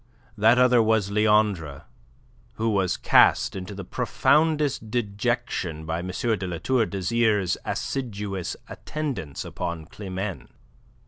That 0.35 0.57
other 0.57 0.81
was 0.81 1.11
Leandre, 1.11 1.83
who 2.53 2.69
was 2.69 2.97
cast 2.97 3.55
into 3.55 3.75
the 3.75 3.83
profoundest 3.83 4.89
dejection 4.89 5.85
by 5.85 5.99
M. 5.99 6.07
de 6.07 6.47
La 6.47 6.57
Tour 6.57 6.87
d'Azyr's 6.87 7.55
assiduous 7.65 8.55
attendance 8.67 9.45
upon 9.45 9.85
Climene. 9.85 10.49